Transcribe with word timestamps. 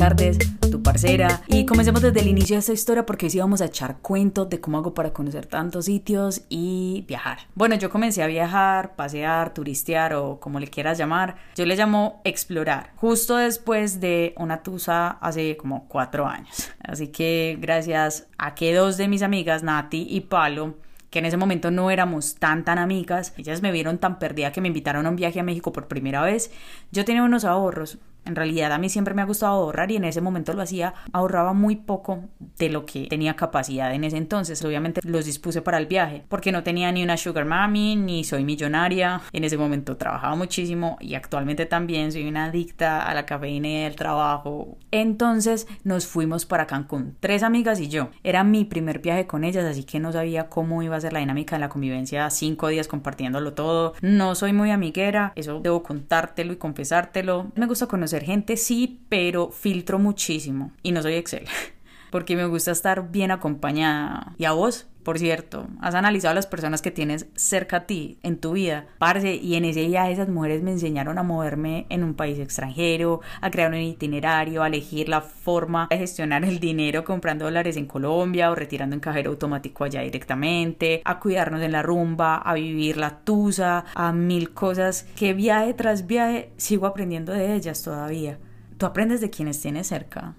Cardes, 0.00 0.38
tu 0.70 0.82
parcera. 0.82 1.42
Y 1.46 1.66
comencemos 1.66 2.00
desde 2.00 2.20
el 2.20 2.28
inicio 2.28 2.56
de 2.56 2.60
esta 2.60 2.72
historia 2.72 3.04
porque 3.04 3.26
hoy 3.26 3.30
sí 3.30 3.38
vamos 3.38 3.60
a 3.60 3.66
echar 3.66 3.98
cuentos 3.98 4.48
de 4.48 4.58
cómo 4.58 4.78
hago 4.78 4.94
para 4.94 5.12
conocer 5.12 5.44
tantos 5.44 5.84
sitios 5.84 6.40
y 6.48 7.04
viajar. 7.06 7.40
Bueno, 7.54 7.74
yo 7.74 7.90
comencé 7.90 8.22
a 8.22 8.26
viajar, 8.26 8.96
pasear, 8.96 9.52
turistear 9.52 10.14
o 10.14 10.40
como 10.40 10.58
le 10.58 10.68
quieras 10.68 10.96
llamar. 10.96 11.36
Yo 11.54 11.66
le 11.66 11.76
llamo 11.76 12.22
explorar, 12.24 12.92
justo 12.96 13.36
después 13.36 14.00
de 14.00 14.32
una 14.38 14.62
tusa 14.62 15.18
hace 15.20 15.58
como 15.58 15.86
cuatro 15.86 16.26
años. 16.26 16.70
Así 16.82 17.08
que 17.08 17.58
gracias 17.60 18.26
a 18.38 18.54
que 18.54 18.72
dos 18.72 18.96
de 18.96 19.06
mis 19.06 19.20
amigas, 19.20 19.62
Nati 19.62 20.06
y 20.08 20.22
Palo, 20.22 20.76
que 21.10 21.18
en 21.18 21.26
ese 21.26 21.36
momento 21.36 21.70
no 21.70 21.90
éramos 21.90 22.36
tan 22.36 22.64
tan 22.64 22.78
amigas, 22.78 23.34
ellas 23.36 23.60
me 23.60 23.70
vieron 23.70 23.98
tan 23.98 24.18
perdida 24.18 24.50
que 24.50 24.62
me 24.62 24.68
invitaron 24.68 25.04
a 25.04 25.10
un 25.10 25.16
viaje 25.16 25.40
a 25.40 25.42
México 25.42 25.72
por 25.72 25.88
primera 25.88 26.22
vez. 26.22 26.50
Yo 26.90 27.04
tenía 27.04 27.22
unos 27.22 27.44
ahorros, 27.44 27.98
en 28.24 28.36
realidad 28.36 28.72
a 28.72 28.78
mí 28.78 28.88
siempre 28.88 29.14
me 29.14 29.22
ha 29.22 29.26
gustado 29.26 29.52
ahorrar 29.54 29.90
y 29.90 29.96
en 29.96 30.04
ese 30.04 30.20
momento 30.20 30.52
lo 30.52 30.62
hacía, 30.62 30.94
ahorraba 31.12 31.52
muy 31.52 31.76
poco 31.76 32.24
de 32.58 32.68
lo 32.68 32.86
que 32.86 33.06
tenía 33.08 33.36
capacidad 33.36 33.94
en 33.94 34.04
ese 34.04 34.16
entonces. 34.16 34.64
Obviamente 34.64 35.00
los 35.04 35.24
dispuse 35.24 35.62
para 35.62 35.78
el 35.78 35.86
viaje 35.86 36.24
porque 36.28 36.52
no 36.52 36.62
tenía 36.62 36.92
ni 36.92 37.02
una 37.02 37.16
sugar 37.16 37.46
mommy 37.46 37.96
ni 37.96 38.24
soy 38.24 38.44
millonaria. 38.44 39.20
En 39.32 39.44
ese 39.44 39.56
momento 39.56 39.96
trabajaba 39.96 40.36
muchísimo 40.36 40.96
y 41.00 41.14
actualmente 41.14 41.66
también 41.66 42.12
soy 42.12 42.28
una 42.28 42.46
adicta 42.46 43.02
a 43.02 43.14
la 43.14 43.26
cafeína 43.26 43.68
y 43.68 43.76
el 43.76 43.96
trabajo. 43.96 44.78
Entonces 44.90 45.66
nos 45.84 46.06
fuimos 46.06 46.46
para 46.46 46.66
Cancún, 46.66 47.16
tres 47.20 47.42
amigas 47.42 47.80
y 47.80 47.88
yo. 47.88 48.10
Era 48.22 48.44
mi 48.44 48.64
primer 48.64 49.00
viaje 49.00 49.26
con 49.26 49.44
ellas, 49.44 49.64
así 49.64 49.84
que 49.84 50.00
no 50.00 50.12
sabía 50.12 50.48
cómo 50.48 50.82
iba 50.82 50.96
a 50.96 51.00
ser 51.00 51.12
la 51.12 51.20
dinámica 51.20 51.56
de 51.56 51.60
la 51.60 51.68
convivencia, 51.68 52.28
cinco 52.30 52.68
días 52.68 52.88
compartiéndolo 52.88 53.54
todo. 53.54 53.94
No 54.02 54.34
soy 54.34 54.52
muy 54.52 54.70
amiguera, 54.70 55.32
eso 55.36 55.60
debo 55.60 55.82
contártelo 55.82 56.52
y 56.52 56.56
confesártelo. 56.56 57.50
Me 57.54 57.66
gusta 57.66 57.86
conocer 57.86 58.09
gente, 58.18 58.56
sí, 58.56 59.00
pero 59.08 59.52
filtro 59.52 60.00
muchísimo 60.00 60.72
y 60.82 60.90
no 60.90 61.02
soy 61.02 61.14
Excel. 61.14 61.46
Porque 62.10 62.34
me 62.34 62.46
gusta 62.46 62.72
estar 62.72 63.12
bien 63.12 63.30
acompañada. 63.30 64.34
¿Y 64.36 64.44
a 64.44 64.50
vos? 64.50 64.89
Por 65.02 65.18
cierto, 65.18 65.66
has 65.80 65.94
analizado 65.94 66.32
a 66.32 66.34
las 66.34 66.46
personas 66.46 66.82
que 66.82 66.90
tienes 66.90 67.26
cerca 67.34 67.78
a 67.78 67.86
ti 67.86 68.18
en 68.22 68.38
tu 68.38 68.52
vida. 68.52 68.86
Parce, 68.98 69.34
y 69.36 69.54
en 69.54 69.64
ese 69.64 69.86
viaje 69.86 70.12
esas 70.12 70.28
mujeres 70.28 70.62
me 70.62 70.72
enseñaron 70.72 71.18
a 71.18 71.22
moverme 71.22 71.86
en 71.88 72.04
un 72.04 72.14
país 72.14 72.38
extranjero, 72.38 73.20
a 73.40 73.50
crear 73.50 73.70
un 73.70 73.78
itinerario, 73.78 74.62
a 74.62 74.66
elegir 74.66 75.08
la 75.08 75.22
forma 75.22 75.86
de 75.88 75.98
gestionar 75.98 76.44
el 76.44 76.60
dinero 76.60 77.04
comprando 77.04 77.46
dólares 77.46 77.78
en 77.78 77.86
Colombia 77.86 78.50
o 78.50 78.54
retirando 78.54 78.94
en 78.94 79.00
cajero 79.00 79.30
automático 79.30 79.84
allá 79.84 80.02
directamente, 80.02 81.00
a 81.04 81.18
cuidarnos 81.18 81.62
en 81.62 81.72
la 81.72 81.82
rumba, 81.82 82.36
a 82.36 82.52
vivir 82.54 82.98
la 82.98 83.20
tusa, 83.20 83.86
a 83.94 84.12
mil 84.12 84.52
cosas 84.52 85.06
que 85.16 85.32
viaje 85.32 85.72
tras 85.72 86.06
viaje 86.06 86.52
sigo 86.58 86.86
aprendiendo 86.86 87.32
de 87.32 87.54
ellas 87.54 87.82
todavía. 87.82 88.38
Tú 88.76 88.86
aprendes 88.86 89.20
de 89.20 89.30
quienes 89.30 89.60
tienes 89.60 89.86
cerca. 89.86 90.34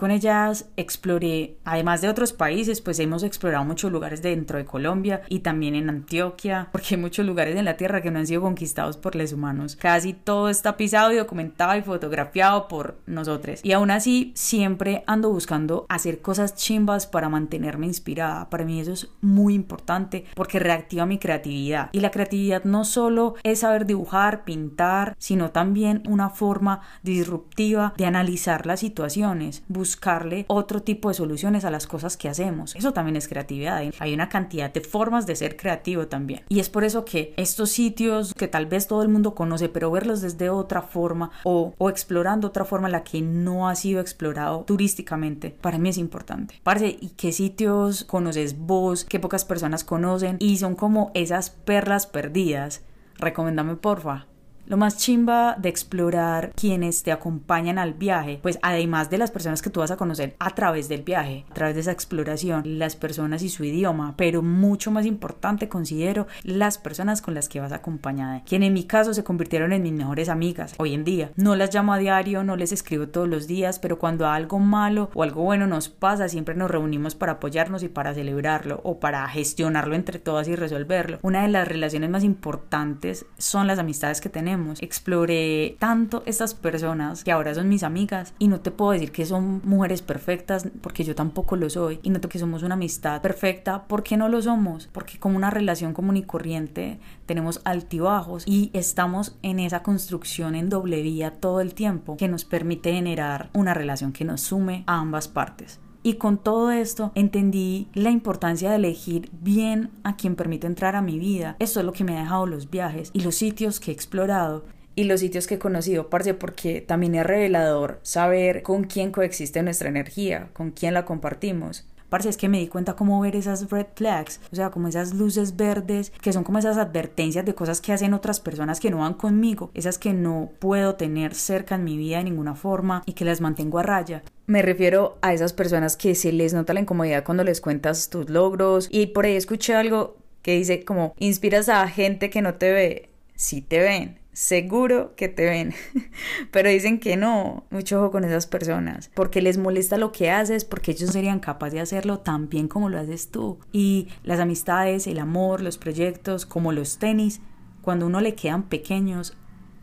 Con 0.00 0.10
ellas 0.10 0.64
exploré, 0.78 1.58
además 1.62 2.00
de 2.00 2.08
otros 2.08 2.32
países, 2.32 2.80
pues 2.80 2.98
hemos 3.00 3.22
explorado 3.22 3.66
muchos 3.66 3.92
lugares 3.92 4.22
dentro 4.22 4.56
de 4.56 4.64
Colombia 4.64 5.20
y 5.28 5.40
también 5.40 5.74
en 5.74 5.90
Antioquia, 5.90 6.68
porque 6.72 6.94
hay 6.94 7.00
muchos 7.02 7.26
lugares 7.26 7.54
en 7.54 7.66
la 7.66 7.76
tierra 7.76 8.00
que 8.00 8.10
no 8.10 8.18
han 8.18 8.26
sido 8.26 8.40
conquistados 8.40 8.96
por 8.96 9.14
los 9.14 9.34
humanos. 9.34 9.76
Casi 9.76 10.14
todo 10.14 10.48
está 10.48 10.78
pisado 10.78 11.12
y 11.12 11.16
documentado 11.16 11.76
y 11.76 11.82
fotografiado 11.82 12.66
por 12.66 12.96
nosotros. 13.04 13.60
Y 13.62 13.72
aún 13.72 13.90
así, 13.90 14.32
siempre 14.34 15.04
ando 15.06 15.28
buscando 15.28 15.84
hacer 15.90 16.22
cosas 16.22 16.54
chimbas 16.54 17.06
para 17.06 17.28
mantenerme 17.28 17.84
inspirada. 17.84 18.48
Para 18.48 18.64
mí 18.64 18.80
eso 18.80 18.94
es 18.94 19.08
muy 19.20 19.52
importante 19.52 20.24
porque 20.34 20.60
reactiva 20.60 21.04
mi 21.04 21.18
creatividad. 21.18 21.90
Y 21.92 22.00
la 22.00 22.10
creatividad 22.10 22.64
no 22.64 22.86
solo 22.86 23.34
es 23.42 23.58
saber 23.58 23.84
dibujar, 23.84 24.44
pintar, 24.44 25.14
sino 25.18 25.50
también 25.50 26.02
una 26.08 26.30
forma 26.30 26.80
disruptiva 27.02 27.92
de 27.98 28.06
analizar 28.06 28.64
las 28.64 28.80
situaciones 28.80 29.62
buscarle 29.90 30.44
otro 30.46 30.82
tipo 30.82 31.08
de 31.08 31.14
soluciones 31.14 31.64
a 31.64 31.70
las 31.70 31.88
cosas 31.88 32.16
que 32.16 32.28
hacemos. 32.28 32.76
Eso 32.76 32.92
también 32.92 33.16
es 33.16 33.26
creatividad. 33.26 33.82
Hay 33.98 34.14
una 34.14 34.28
cantidad 34.28 34.72
de 34.72 34.80
formas 34.80 35.26
de 35.26 35.34
ser 35.34 35.56
creativo 35.56 36.06
también. 36.06 36.42
Y 36.48 36.60
es 36.60 36.70
por 36.70 36.84
eso 36.84 37.04
que 37.04 37.34
estos 37.36 37.70
sitios 37.70 38.32
que 38.34 38.46
tal 38.46 38.66
vez 38.66 38.86
todo 38.86 39.02
el 39.02 39.08
mundo 39.08 39.34
conoce, 39.34 39.68
pero 39.68 39.90
verlos 39.90 40.20
desde 40.20 40.48
otra 40.48 40.82
forma 40.82 41.32
o, 41.42 41.74
o 41.76 41.90
explorando 41.90 42.48
otra 42.48 42.64
forma 42.64 42.88
la 42.88 43.02
que 43.02 43.20
no 43.20 43.68
ha 43.68 43.74
sido 43.74 44.00
explorado 44.00 44.62
turísticamente, 44.64 45.50
para 45.50 45.78
mí 45.78 45.88
es 45.88 45.98
importante. 45.98 46.60
Parece, 46.62 46.96
¿y 47.00 47.10
qué 47.16 47.32
sitios 47.32 48.04
conoces 48.04 48.56
vos? 48.56 49.04
¿Qué 49.04 49.18
pocas 49.18 49.44
personas 49.44 49.82
conocen? 49.82 50.36
Y 50.38 50.58
son 50.58 50.76
como 50.76 51.10
esas 51.14 51.50
perlas 51.50 52.06
perdidas. 52.06 52.82
Recomendame 53.16 53.74
porfa. 53.74 54.29
Lo 54.70 54.76
más 54.76 54.98
chimba 54.98 55.56
de 55.58 55.68
explorar 55.68 56.52
quienes 56.54 57.02
te 57.02 57.10
acompañan 57.10 57.76
al 57.76 57.94
viaje, 57.94 58.38
pues 58.40 58.60
además 58.62 59.10
de 59.10 59.18
las 59.18 59.32
personas 59.32 59.62
que 59.62 59.70
tú 59.70 59.80
vas 59.80 59.90
a 59.90 59.96
conocer 59.96 60.36
a 60.38 60.54
través 60.54 60.88
del 60.88 61.02
viaje, 61.02 61.44
a 61.50 61.54
través 61.54 61.74
de 61.74 61.80
esa 61.80 61.90
exploración, 61.90 62.78
las 62.78 62.94
personas 62.94 63.42
y 63.42 63.48
su 63.48 63.64
idioma, 63.64 64.14
pero 64.16 64.42
mucho 64.42 64.92
más 64.92 65.06
importante 65.06 65.68
considero 65.68 66.28
las 66.44 66.78
personas 66.78 67.20
con 67.20 67.34
las 67.34 67.48
que 67.48 67.58
vas 67.58 67.72
acompañada, 67.72 68.44
quien 68.44 68.62
en 68.62 68.72
mi 68.72 68.84
caso 68.84 69.12
se 69.12 69.24
convirtieron 69.24 69.72
en 69.72 69.82
mis 69.82 69.92
mejores 69.92 70.28
amigas 70.28 70.76
hoy 70.78 70.94
en 70.94 71.02
día. 71.02 71.32
No 71.34 71.56
las 71.56 71.74
llamo 71.74 71.92
a 71.92 71.98
diario, 71.98 72.44
no 72.44 72.54
les 72.54 72.70
escribo 72.70 73.08
todos 73.08 73.28
los 73.28 73.48
días, 73.48 73.80
pero 73.80 73.98
cuando 73.98 74.28
algo 74.28 74.60
malo 74.60 75.10
o 75.14 75.24
algo 75.24 75.42
bueno 75.42 75.66
nos 75.66 75.88
pasa, 75.88 76.28
siempre 76.28 76.54
nos 76.54 76.70
reunimos 76.70 77.16
para 77.16 77.32
apoyarnos 77.32 77.82
y 77.82 77.88
para 77.88 78.14
celebrarlo 78.14 78.80
o 78.84 79.00
para 79.00 79.26
gestionarlo 79.26 79.96
entre 79.96 80.20
todas 80.20 80.46
y 80.46 80.54
resolverlo. 80.54 81.18
Una 81.22 81.42
de 81.42 81.48
las 81.48 81.66
relaciones 81.66 82.08
más 82.08 82.22
importantes 82.22 83.26
son 83.36 83.66
las 83.66 83.80
amistades 83.80 84.20
que 84.20 84.28
tenemos 84.28 84.59
Exploré 84.80 85.76
tanto 85.78 86.22
estas 86.26 86.54
personas 86.54 87.24
que 87.24 87.32
ahora 87.32 87.54
son 87.54 87.68
mis 87.68 87.82
amigas 87.82 88.34
y 88.38 88.48
no 88.48 88.60
te 88.60 88.70
puedo 88.70 88.92
decir 88.92 89.12
que 89.12 89.26
son 89.26 89.60
mujeres 89.64 90.02
perfectas 90.02 90.68
porque 90.80 91.04
yo 91.04 91.14
tampoco 91.14 91.56
lo 91.56 91.68
soy 91.68 92.00
y 92.02 92.10
no 92.10 92.20
que 92.28 92.38
somos 92.38 92.62
una 92.62 92.74
amistad 92.74 93.20
perfecta 93.20 93.84
porque 93.88 94.16
no 94.16 94.28
lo 94.28 94.40
somos, 94.42 94.88
porque 94.92 95.18
como 95.18 95.36
una 95.36 95.50
relación 95.50 95.92
común 95.92 96.16
y 96.16 96.22
corriente 96.22 96.98
tenemos 97.26 97.60
altibajos 97.64 98.44
y 98.46 98.70
estamos 98.72 99.36
en 99.42 99.60
esa 99.60 99.82
construcción 99.82 100.54
en 100.54 100.68
doble 100.68 101.02
vía 101.02 101.32
todo 101.32 101.60
el 101.60 101.74
tiempo 101.74 102.16
que 102.16 102.28
nos 102.28 102.44
permite 102.44 102.92
generar 102.92 103.50
una 103.52 103.74
relación 103.74 104.12
que 104.12 104.24
nos 104.24 104.40
sume 104.40 104.84
a 104.86 105.00
ambas 105.00 105.28
partes. 105.28 105.80
Y 106.02 106.14
con 106.14 106.38
todo 106.38 106.70
esto 106.70 107.12
entendí 107.14 107.88
la 107.92 108.10
importancia 108.10 108.70
de 108.70 108.76
elegir 108.76 109.28
bien 109.32 109.90
a 110.02 110.16
quien 110.16 110.34
permite 110.34 110.66
entrar 110.66 110.96
a 110.96 111.02
mi 111.02 111.18
vida. 111.18 111.56
Esto 111.58 111.80
es 111.80 111.86
lo 111.86 111.92
que 111.92 112.04
me 112.04 112.16
ha 112.16 112.22
dejado 112.22 112.46
los 112.46 112.70
viajes 112.70 113.10
y 113.12 113.20
los 113.20 113.34
sitios 113.34 113.80
que 113.80 113.90
he 113.90 113.94
explorado 113.94 114.64
y 114.96 115.04
los 115.04 115.20
sitios 115.20 115.46
que 115.46 115.54
he 115.54 115.58
conocido, 115.58 116.10
parce, 116.10 116.34
porque 116.34 116.80
también 116.80 117.14
es 117.14 117.24
revelador 117.24 118.00
saber 118.02 118.62
con 118.62 118.84
quién 118.84 119.12
coexiste 119.12 119.62
nuestra 119.62 119.88
energía, 119.88 120.48
con 120.52 120.72
quién 120.72 120.94
la 120.94 121.04
compartimos. 121.04 121.86
Parce, 122.10 122.28
es 122.28 122.36
que 122.36 122.48
me 122.48 122.58
di 122.58 122.68
cuenta 122.68 122.96
cómo 122.96 123.20
ver 123.20 123.36
esas 123.36 123.70
red 123.70 123.86
flags, 123.94 124.40
o 124.52 124.56
sea, 124.56 124.70
como 124.70 124.88
esas 124.88 125.14
luces 125.14 125.56
verdes, 125.56 126.10
que 126.20 126.32
son 126.32 126.44
como 126.44 126.58
esas 126.58 126.76
advertencias 126.76 127.44
de 127.44 127.54
cosas 127.54 127.80
que 127.80 127.92
hacen 127.92 128.12
otras 128.12 128.40
personas 128.40 128.80
que 128.80 128.90
no 128.90 128.98
van 128.98 129.14
conmigo, 129.14 129.70
esas 129.74 129.96
que 129.96 130.12
no 130.12 130.50
puedo 130.58 130.96
tener 130.96 131.34
cerca 131.34 131.76
en 131.76 131.84
mi 131.84 131.96
vida 131.96 132.18
de 132.18 132.24
ninguna 132.24 132.54
forma 132.54 133.02
y 133.06 133.14
que 133.14 133.24
las 133.24 133.40
mantengo 133.40 133.78
a 133.78 133.84
raya. 133.84 134.22
Me 134.46 134.60
refiero 134.60 135.16
a 135.22 135.32
esas 135.32 135.52
personas 135.52 135.96
que 135.96 136.14
se 136.14 136.32
les 136.32 136.52
nota 136.52 136.74
la 136.74 136.80
incomodidad 136.80 137.24
cuando 137.24 137.44
les 137.44 137.60
cuentas 137.60 138.10
tus 138.10 138.28
logros 138.28 138.88
y 138.90 139.06
por 139.06 139.24
ahí 139.24 139.36
escuché 139.36 139.74
algo 139.74 140.16
que 140.42 140.56
dice 140.56 140.84
como 140.84 141.14
inspiras 141.18 141.68
a 141.68 141.86
gente 141.86 142.28
que 142.28 142.42
no 142.42 142.54
te 142.54 142.72
ve, 142.72 143.10
si 143.36 143.62
te 143.62 143.78
ven 143.78 144.19
seguro 144.32 145.14
que 145.16 145.28
te 145.28 145.44
ven. 145.44 145.74
Pero 146.50 146.68
dicen 146.68 146.98
que 146.98 147.16
no, 147.16 147.64
mucho 147.70 148.00
ojo 148.00 148.10
con 148.10 148.24
esas 148.24 148.46
personas, 148.46 149.10
porque 149.14 149.42
les 149.42 149.58
molesta 149.58 149.98
lo 149.98 150.12
que 150.12 150.30
haces, 150.30 150.64
porque 150.64 150.92
ellos 150.92 151.10
serían 151.10 151.40
capaces 151.40 151.74
de 151.74 151.80
hacerlo 151.80 152.20
tan 152.20 152.48
bien 152.48 152.68
como 152.68 152.88
lo 152.88 152.98
haces 152.98 153.30
tú. 153.30 153.58
Y 153.72 154.08
las 154.24 154.40
amistades, 154.40 155.06
el 155.06 155.18
amor, 155.18 155.60
los 155.60 155.78
proyectos, 155.78 156.46
como 156.46 156.72
los 156.72 156.98
tenis, 156.98 157.40
cuando 157.82 158.06
uno 158.06 158.20
le 158.20 158.34
quedan 158.34 158.64
pequeños, 158.64 159.34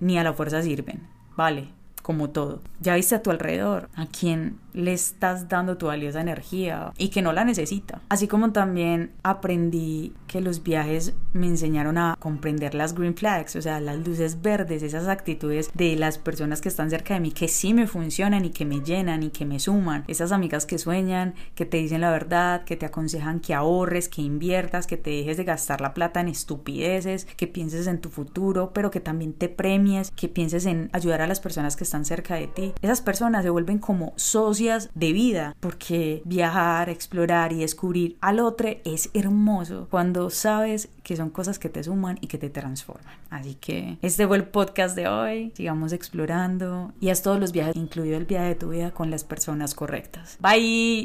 ni 0.00 0.18
a 0.18 0.24
la 0.24 0.32
fuerza 0.32 0.62
sirven. 0.62 1.06
Vale, 1.36 1.68
como 2.02 2.30
todo. 2.30 2.60
Ya 2.80 2.94
viste 2.94 3.14
a 3.14 3.22
tu 3.22 3.30
alrededor 3.30 3.88
a 3.94 4.06
quien 4.06 4.58
le 4.74 4.92
estás 4.92 5.48
dando 5.48 5.78
tu 5.78 5.86
valiosa 5.86 6.20
energía 6.20 6.92
y 6.98 7.08
que 7.08 7.22
no 7.22 7.32
la 7.32 7.44
necesita. 7.44 8.02
Así 8.08 8.28
como 8.28 8.52
también 8.52 9.12
aprendí 9.22 10.12
que 10.26 10.40
los 10.40 10.62
viajes 10.62 11.14
me 11.32 11.46
enseñaron 11.46 11.96
a 11.96 12.16
comprender 12.18 12.74
las 12.74 12.94
green 12.94 13.14
flags, 13.14 13.56
o 13.56 13.62
sea, 13.62 13.80
las 13.80 13.96
luces 14.06 14.42
verdes, 14.42 14.82
esas 14.82 15.08
actitudes 15.08 15.70
de 15.74 15.96
las 15.96 16.18
personas 16.18 16.60
que 16.60 16.68
están 16.68 16.90
cerca 16.90 17.14
de 17.14 17.20
mí 17.20 17.30
que 17.30 17.48
sí 17.48 17.72
me 17.72 17.86
funcionan 17.86 18.44
y 18.44 18.50
que 18.50 18.64
me 18.64 18.80
llenan 18.80 19.22
y 19.22 19.30
que 19.30 19.46
me 19.46 19.60
suman. 19.60 20.04
Esas 20.08 20.32
amigas 20.32 20.66
que 20.66 20.78
sueñan, 20.78 21.34
que 21.54 21.64
te 21.64 21.76
dicen 21.76 22.00
la 22.00 22.10
verdad, 22.10 22.64
que 22.64 22.76
te 22.76 22.86
aconsejan 22.86 23.40
que 23.40 23.54
ahorres, 23.54 24.08
que 24.08 24.22
inviertas, 24.22 24.86
que 24.86 24.96
te 24.96 25.10
dejes 25.10 25.36
de 25.36 25.44
gastar 25.44 25.80
la 25.80 25.94
plata 25.94 26.20
en 26.20 26.28
estupideces, 26.28 27.26
que 27.36 27.46
pienses 27.46 27.86
en 27.86 28.00
tu 28.00 28.10
futuro, 28.10 28.72
pero 28.74 28.90
que 28.90 29.00
también 29.00 29.32
te 29.32 29.48
premies, 29.48 30.10
que 30.10 30.28
pienses 30.28 30.66
en 30.66 30.90
ayudar 30.92 31.22
a 31.22 31.28
las 31.28 31.38
personas 31.38 31.76
que 31.76 31.84
están 31.84 32.04
cerca 32.04 32.34
de 32.34 32.48
ti. 32.48 32.72
Esas 32.82 33.00
personas 33.00 33.44
se 33.44 33.50
vuelven 33.50 33.78
como 33.78 34.12
socios 34.16 34.63
de 34.94 35.12
vida, 35.12 35.56
porque 35.60 36.22
viajar, 36.24 36.88
explorar 36.88 37.52
y 37.52 37.60
descubrir 37.60 38.16
al 38.20 38.40
otro 38.40 38.68
es 38.84 39.10
hermoso 39.14 39.88
cuando 39.90 40.30
sabes 40.30 40.88
que 41.02 41.16
son 41.16 41.30
cosas 41.30 41.58
que 41.58 41.68
te 41.68 41.84
suman 41.84 42.18
y 42.20 42.28
que 42.28 42.38
te 42.38 42.50
transforman. 42.50 43.14
Así 43.30 43.54
que 43.54 43.98
este 44.00 44.26
fue 44.26 44.36
el 44.36 44.44
podcast 44.44 44.96
de 44.96 45.08
hoy. 45.08 45.52
Sigamos 45.54 45.92
explorando 45.92 46.92
y 47.00 47.10
haz 47.10 47.22
todos 47.22 47.38
los 47.38 47.52
viajes, 47.52 47.76
incluido 47.76 48.16
el 48.16 48.24
viaje 48.24 48.48
de 48.48 48.54
tu 48.54 48.70
vida, 48.70 48.90
con 48.92 49.10
las 49.10 49.24
personas 49.24 49.74
correctas. 49.74 50.38
Bye. 50.40 51.02